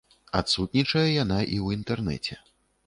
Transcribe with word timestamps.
Адсутнічае 0.39 1.05
яна 1.23 1.39
і 1.55 1.57
ў 1.65 1.81
інтэрнэце. 1.81 2.45